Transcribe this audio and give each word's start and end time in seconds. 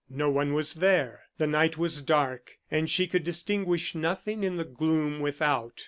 No 0.09 0.31
one 0.31 0.53
was 0.55 0.73
there! 0.73 1.25
The 1.37 1.45
night 1.45 1.77
was 1.77 2.01
dark, 2.01 2.57
and 2.71 2.89
she 2.89 3.05
could 3.05 3.23
distinguish 3.23 3.93
nothing 3.93 4.43
in 4.43 4.55
the 4.57 4.65
gloom 4.65 5.19
without. 5.19 5.79